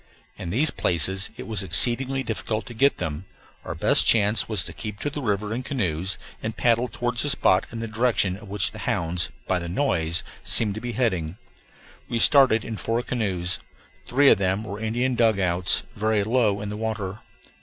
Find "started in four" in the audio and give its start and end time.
12.17-13.03